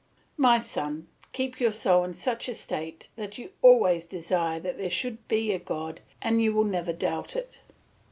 [0.35, 4.89] "My son, keep your soul in such a state that you always desire that there
[4.89, 7.61] should be a God and you will never doubt it.